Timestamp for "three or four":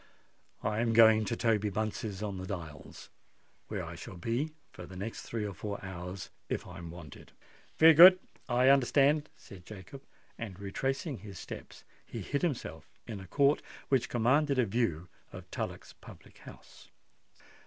5.21-5.77